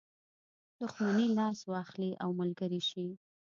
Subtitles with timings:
[0.79, 3.07] دښمني لاس واخلي او ملګری شي.